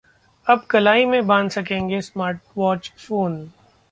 [0.47, 3.39] अब कलाई में बांध सकेंगे स्मार्टवॉच फोन